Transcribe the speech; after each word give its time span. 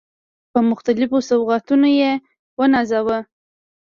په 0.51 0.59
مختلفو 0.69 1.17
سوغاتونو 1.29 1.87
يې 1.99 2.11
ونازاوه. 2.59 3.19